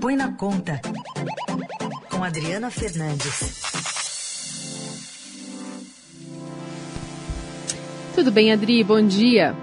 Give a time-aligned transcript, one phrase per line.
[0.00, 0.80] Põe na Conta,
[2.08, 3.60] com Adriana Fernandes.
[8.14, 8.84] Tudo bem, Adri?
[8.84, 9.56] Bom dia.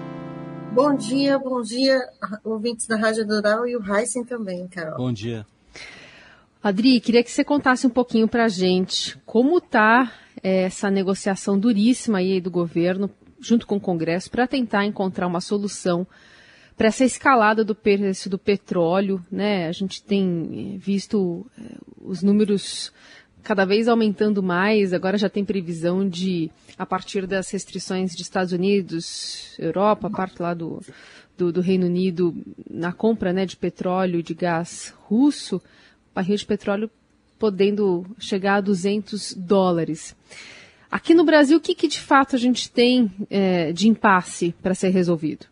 [0.72, 1.98] Bom dia, bom dia,
[2.44, 4.98] ouvintes da Rádio Doral e o Heisen também, Carol.
[4.98, 5.46] Bom dia.
[6.62, 10.12] Adri, queria que você contasse um pouquinho para a gente como está
[10.42, 13.10] é, essa negociação duríssima aí do governo,
[13.40, 16.06] junto com o Congresso, para tentar encontrar uma solução
[16.76, 19.66] para essa escalada do preço do petróleo, né?
[19.66, 21.62] A gente tem visto é,
[22.02, 22.92] os números
[23.42, 24.92] cada vez aumentando mais.
[24.92, 30.52] Agora já tem previsão de, a partir das restrições de Estados Unidos, Europa, parte lá
[30.52, 30.82] do,
[31.38, 32.34] do, do Reino Unido,
[32.68, 35.62] na compra né, de petróleo, de gás russo,
[36.14, 36.90] barril de petróleo
[37.38, 40.16] podendo chegar a 200 dólares.
[40.90, 44.74] Aqui no Brasil, o que, que de fato a gente tem é, de impasse para
[44.74, 45.46] ser resolvido?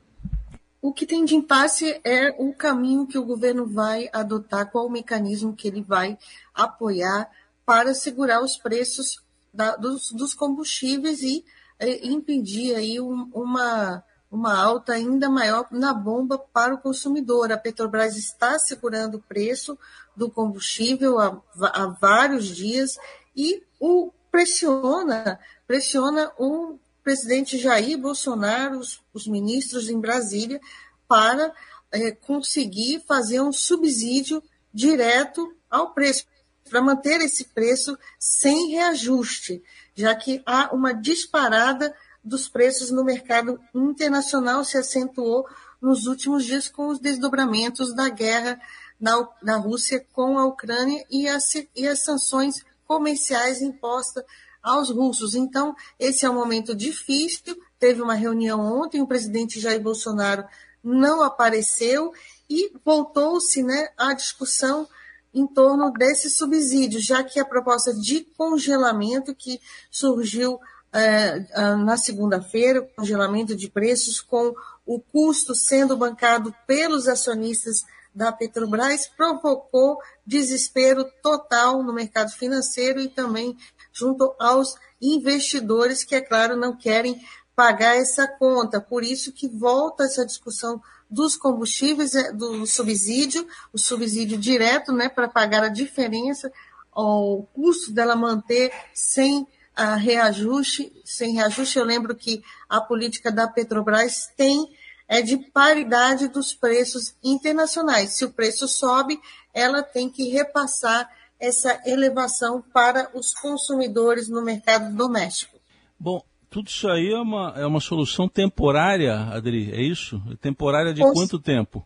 [0.84, 4.90] O que tem de impasse é o caminho que o governo vai adotar, qual o
[4.90, 6.18] mecanismo que ele vai
[6.52, 7.30] apoiar
[7.64, 11.42] para segurar os preços da, dos, dos, combustíveis e
[11.78, 17.50] é, impedir aí um, uma, uma alta ainda maior na bomba para o consumidor.
[17.50, 19.78] A Petrobras está segurando o preço
[20.14, 22.98] do combustível há, há vários dias
[23.34, 30.60] e o pressiona, pressiona o presidente Jair Bolsonaro, os, os ministros em Brasília,
[31.06, 31.54] para
[31.92, 36.24] é, conseguir fazer um subsídio direto ao preço,
[36.68, 39.62] para manter esse preço sem reajuste,
[39.94, 45.46] já que há uma disparada dos preços no mercado internacional, se acentuou
[45.80, 48.58] nos últimos dias com os desdobramentos da guerra
[48.98, 54.24] na, na Rússia com a Ucrânia e as, e as sanções comerciais impostas
[54.64, 55.34] aos russos.
[55.34, 57.56] Então, esse é um momento difícil.
[57.78, 60.44] Teve uma reunião ontem, o presidente Jair Bolsonaro
[60.82, 62.12] não apareceu
[62.48, 64.88] e voltou-se né, à discussão
[65.34, 70.60] em torno desse subsídio, já que a proposta de congelamento que surgiu
[70.92, 71.40] é,
[71.76, 74.54] na segunda-feira, congelamento de preços, com
[74.86, 77.82] o custo sendo bancado pelos acionistas
[78.14, 83.56] da Petrobras, provocou desespero total no mercado financeiro e também
[83.92, 87.20] junto aos investidores que, é claro, não querem
[87.54, 88.80] pagar essa conta.
[88.80, 90.80] Por isso que volta essa discussão
[91.10, 96.52] dos combustíveis, é, do subsídio, o subsídio direto, né, para pagar a diferença,
[96.92, 101.78] o custo dela manter sem a reajuste, sem reajuste.
[101.78, 104.72] Eu lembro que a política da Petrobras tem
[105.08, 108.10] é de paridade dos preços internacionais.
[108.10, 109.20] Se o preço sobe,
[109.52, 115.58] ela tem que repassar essa elevação para os consumidores no mercado doméstico.
[115.98, 120.22] Bom, tudo isso aí é uma, é uma solução temporária, Adri, é isso?
[120.40, 121.84] Temporária de com, quanto tempo?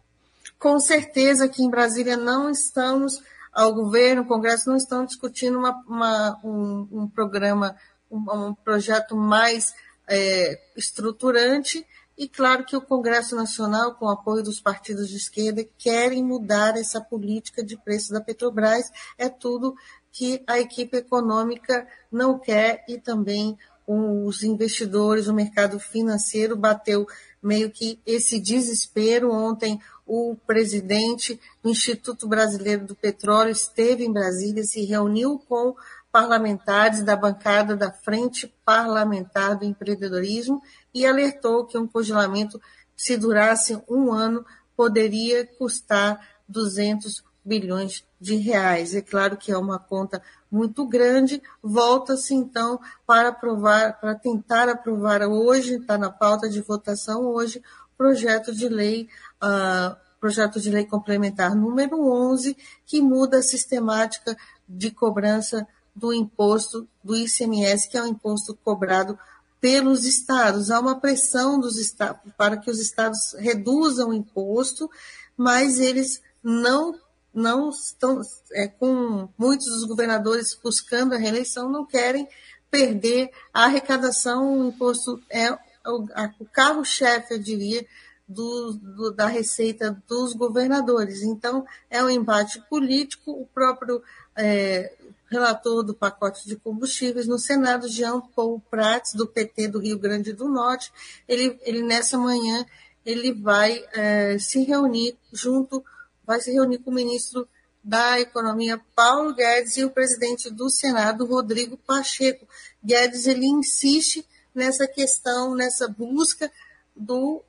[0.59, 3.21] Com certeza aqui em Brasília não estamos,
[3.53, 7.75] ao governo, o Congresso não estão discutindo uma, uma, um, um, programa,
[8.11, 9.75] um, um projeto mais
[10.06, 11.85] é, estruturante,
[12.19, 16.77] e claro que o Congresso Nacional, com o apoio dos partidos de esquerda, querem mudar
[16.77, 18.91] essa política de preço da Petrobras.
[19.17, 19.77] É tudo
[20.11, 23.56] que a equipe econômica não quer e também
[23.87, 27.06] os investidores, o mercado financeiro bateu
[27.43, 29.33] meio que esse desespero.
[29.33, 35.75] Ontem, o presidente do Instituto Brasileiro do Petróleo esteve em Brasília, se reuniu com
[36.10, 42.60] parlamentares da bancada da Frente Parlamentar do Empreendedorismo e alertou que um congelamento,
[42.96, 44.44] se durasse um ano,
[44.76, 48.94] poderia custar 200 bilhões de reais.
[48.94, 51.42] É claro que é uma conta muito grande.
[51.62, 57.62] Volta-se então para aprovar, para tentar aprovar hoje, está na pauta de votação hoje,
[57.96, 59.08] projeto de lei,
[59.42, 64.36] uh, projeto de lei complementar número 11, que muda a sistemática
[64.69, 65.66] de cobrança
[65.98, 69.19] do imposto do ICMS, que é o imposto cobrado
[69.60, 70.70] pelos estados.
[70.70, 74.91] Há uma pressão dos estados para que os estados reduzam o imposto,
[75.37, 76.98] mas eles não
[77.34, 78.20] não estão
[78.52, 82.26] é, com muitos dos governadores buscando a reeleição não querem
[82.70, 86.06] perder a arrecadação, o imposto é o,
[86.40, 87.87] o carro-chefe, eu diria,
[88.28, 91.23] do, do, da receita dos governadores.
[91.23, 93.32] Então, é um embate político.
[93.32, 94.02] O próprio
[94.37, 94.94] é,
[95.30, 100.32] relator do pacote de combustíveis no Senado, Jean Paul Prats, do PT do Rio Grande
[100.32, 100.92] do Norte,
[101.28, 102.64] ele, ele nessa manhã
[103.04, 105.84] ele vai é, se reunir junto,
[106.26, 107.48] vai se reunir com o ministro
[107.82, 112.46] da Economia, Paulo Guedes, e o presidente do Senado, Rodrigo Pacheco.
[112.84, 116.50] Guedes ele insiste nessa questão, nessa busca
[116.94, 117.42] do,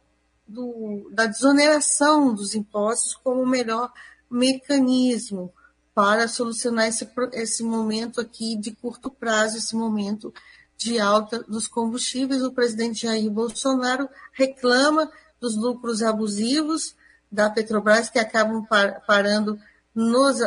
[0.47, 3.91] do, da desoneração dos impostos como melhor
[4.29, 5.51] mecanismo
[5.99, 10.33] para solucionar esse, esse momento aqui de curto prazo, esse momento
[10.77, 12.41] de alta dos combustíveis.
[12.41, 15.11] O presidente Jair Bolsonaro reclama
[15.41, 16.95] dos lucros abusivos
[17.29, 19.59] da Petrobras, que acabam par, parando
[19.93, 20.37] nos,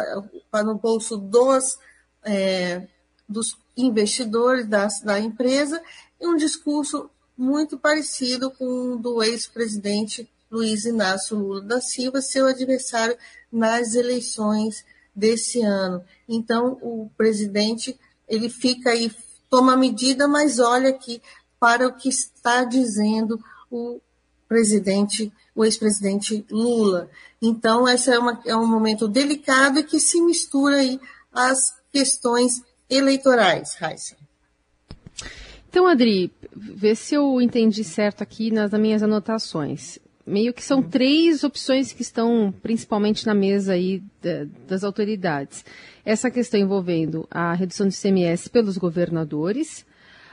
[0.65, 1.79] no bolso dos,
[2.25, 2.89] é,
[3.29, 5.83] dos investidores da, da empresa,
[6.19, 12.47] e um discurso muito parecido com o do ex-presidente Luiz Inácio Lula da Silva, seu
[12.47, 13.19] adversário
[13.53, 14.83] nas eleições
[15.15, 16.03] desse ano.
[16.29, 17.99] Então, o presidente
[18.29, 19.11] ele fica aí,
[19.51, 21.21] toma medida, mas olha aqui
[21.61, 23.39] para o que está dizendo
[23.71, 24.01] o
[24.49, 27.09] presidente, o ex-presidente Lula.
[27.41, 31.01] Então, esse é, uma, é um momento delicado e que se mistura aí
[31.33, 34.17] as questões eleitorais, Raíssa.
[35.69, 40.83] Então, Adri, vê se eu entendi certo aqui nas, nas minhas anotações meio que são
[40.83, 44.03] três opções que estão principalmente na mesa aí
[44.67, 45.65] das autoridades.
[46.05, 49.85] Essa questão envolvendo a redução do ICMS pelos governadores,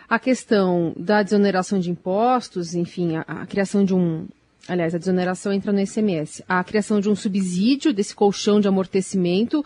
[0.07, 4.27] a questão da desoneração de impostos, enfim, a, a criação de um.
[4.67, 6.43] Aliás, a desoneração entra no ICMS.
[6.47, 9.63] A criação de um subsídio desse colchão de amortecimento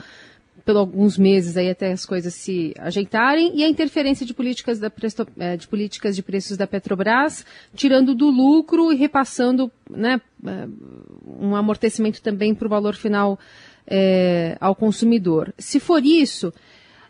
[0.66, 4.92] por alguns meses aí até as coisas se ajeitarem, e a interferência de políticas, da
[5.38, 7.46] é, de, políticas de preços da Petrobras,
[7.76, 10.68] tirando do lucro e repassando né, é,
[11.28, 13.38] um amortecimento também para o valor final
[13.86, 15.54] é, ao consumidor.
[15.58, 16.54] Se for isso,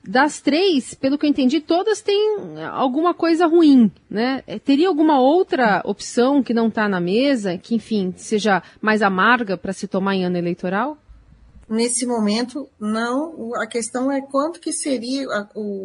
[0.06, 2.38] das três, pelo que eu entendi, todas têm
[2.71, 4.41] alguma coisa ruim, né?
[4.65, 9.71] Teria alguma outra opção que não está na mesa, que, enfim, seja mais amarga para
[9.71, 10.97] se tomar em ano eleitoral?
[11.73, 13.53] Nesse momento, não.
[13.55, 15.39] A questão é quanto que seria a,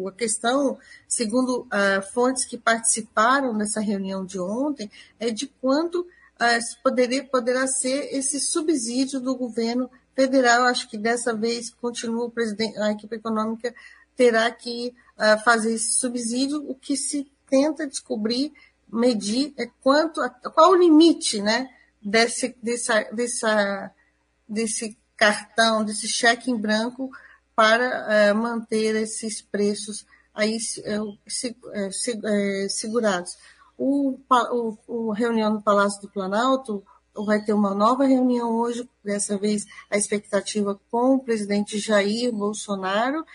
[0.07, 0.77] a questão,
[1.07, 4.89] segundo uh, fontes que participaram dessa reunião de ontem,
[5.19, 10.63] é de quanto uh, poderia, poderá ser esse subsídio do governo federal.
[10.63, 12.31] Acho que dessa vez continua
[12.77, 13.73] a equipe econômica
[14.15, 16.69] terá que uh, fazer esse subsídio.
[16.69, 18.53] O que se tenta descobrir,
[18.91, 20.21] medir, é quanto,
[20.53, 21.67] qual o limite, né,
[22.01, 23.91] desse, dessa, dessa,
[24.47, 27.11] desse cartão, desse cheque em branco
[27.55, 30.97] para é, manter esses preços aí é,
[31.75, 33.37] é, segurados.
[33.77, 36.81] O, o, o, reunião no Palácio do Planalto
[37.13, 43.25] vai ter uma nova reunião hoje, dessa vez a expectativa com o presidente Jair Bolsonaro.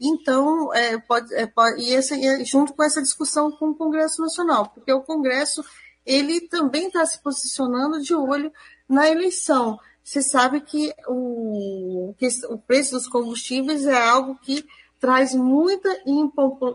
[0.00, 2.14] Então, é, pode, é, pode, e essa,
[2.44, 5.64] junto com essa discussão com o Congresso Nacional, porque o Congresso
[6.04, 8.52] ele também está se posicionando de olho
[8.88, 9.78] na eleição.
[10.04, 14.64] Você sabe que o, que o preço dos combustíveis é algo que
[14.98, 15.88] traz muita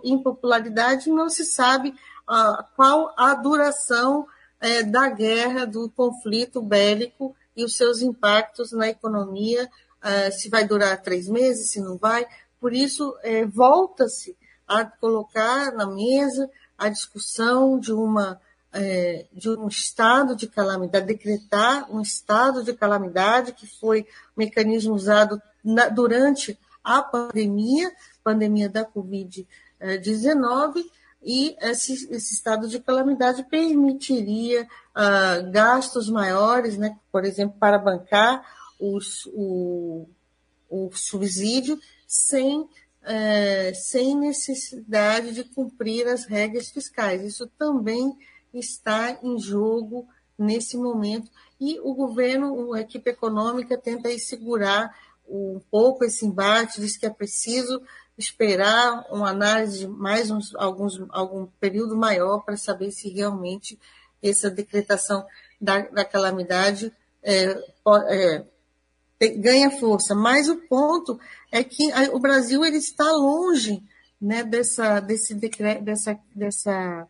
[0.04, 7.64] impopularidade não se sabe uh, qual a duração uh, da guerra, do conflito bélico e
[7.64, 9.70] os seus impactos na economia,
[10.04, 12.26] uh, se vai durar três meses, se não vai.
[12.60, 14.36] Por isso, eh, volta-se
[14.68, 18.42] a colocar na mesa a discussão de uma
[18.78, 24.06] é, de um estado de calamidade, decretar um estado de calamidade, que foi um
[24.38, 27.92] mecanismo usado na, durante a pandemia,
[28.24, 30.86] pandemia da Covid-19,
[31.24, 38.46] e esse, esse, estado de calamidade permitiria uh, gastos maiores, né, por exemplo, para bancar
[38.80, 40.08] os, o,
[40.70, 42.70] o subsídio sem
[43.08, 47.24] é, sem necessidade de cumprir as regras fiscais.
[47.24, 48.14] Isso também
[48.54, 51.30] está em jogo nesse momento.
[51.60, 54.96] E o governo, a equipe econômica, tenta aí segurar
[55.28, 57.82] um pouco esse embate, diz que é preciso
[58.18, 63.78] esperar uma análise de mais uns, alguns, algum período maior para saber se realmente
[64.24, 65.26] essa decretação
[65.62, 67.64] da, da calamidade é,
[68.08, 68.46] é,
[69.38, 70.16] ganha força.
[70.16, 71.20] Mas o ponto
[71.52, 73.84] é que o Brasil ele está longe
[74.20, 77.08] né, dessa, desse decreto, dessa, dessa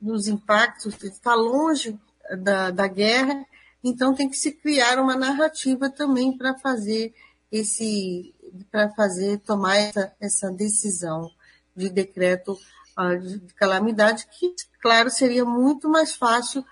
[0.00, 1.98] dos impactos, está longe
[2.38, 3.44] da, da guerra,
[3.82, 7.14] então tem que se criar uma narrativa também para fazer
[7.50, 8.34] esse,
[8.70, 11.30] para fazer, tomar essa, essa decisão
[11.74, 12.58] de decreto
[12.98, 16.64] uh, de calamidade, que, claro, seria muito mais fácil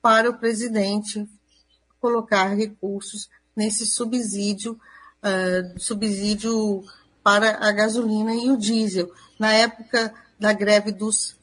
[0.00, 1.28] para o presidente
[2.00, 6.84] colocar recursos nesse subsídio, uh, subsídio
[7.22, 9.12] para a gasolina e o diesel.
[9.38, 11.37] Na época da greve dos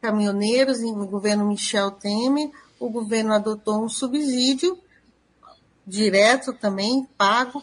[0.00, 4.78] caminhoneiros no governo Michel Temer, o governo adotou um subsídio
[5.86, 7.62] direto também, pago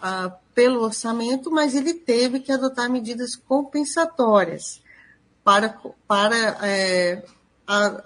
[0.00, 4.82] ah, pelo orçamento, mas ele teve que adotar medidas compensatórias
[5.44, 7.24] para, para é,
[7.66, 8.02] a,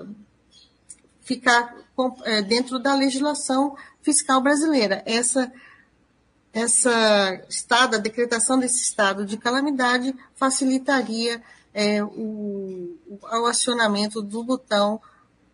[1.22, 5.02] ficar com, é, dentro da legislação fiscal brasileira.
[5.06, 5.50] Essa
[6.52, 11.42] essa estado, a decretação desse estado de calamidade facilitaria
[11.74, 15.00] é, o, o acionamento do botão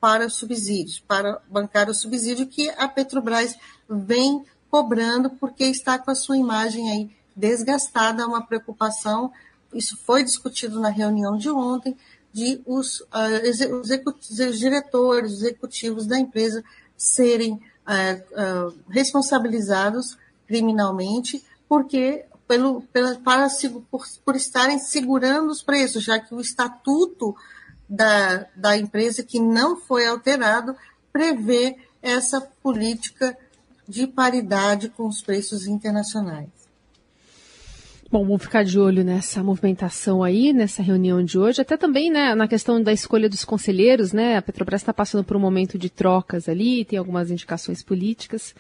[0.01, 3.57] para subsídios, para bancar o subsídio que a Petrobras
[3.89, 9.33] vem cobrando porque está com a sua imagem aí desgastada, uma preocupação.
[9.73, 11.97] Isso foi discutido na reunião de ontem,
[12.33, 16.63] de os, uh, os diretores, os executivos da empresa
[16.97, 23.47] serem uh, uh, responsabilizados criminalmente, porque pelo, pela, para,
[23.90, 27.37] por, por estarem segurando os preços, já que o estatuto
[27.88, 30.75] da, da empresa, que não foi alterado,
[31.12, 33.37] prevê essa política
[33.87, 36.49] de paridade com os preços internacionais.
[38.11, 42.35] Bom, vamos ficar de olho nessa movimentação aí, nessa reunião de hoje, até também né,
[42.35, 44.38] na questão da escolha dos conselheiros, né?
[44.38, 48.55] A Petrobras está passando por um momento de trocas ali, tem algumas indicações políticas,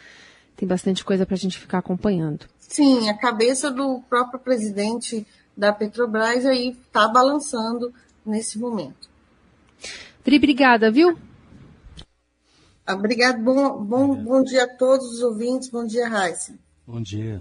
[0.58, 2.46] tem bastante coisa para a gente ficar acompanhando.
[2.58, 5.24] Sim, a cabeça do próprio presidente
[5.56, 7.94] da Petrobras aí está balançando
[8.26, 9.08] nesse momento.
[10.24, 11.16] Dri, obrigada, viu?
[12.88, 16.54] Obrigado, bom, bom, bom dia a todos os ouvintes, bom dia, Raíssa.
[16.84, 17.40] Bom dia.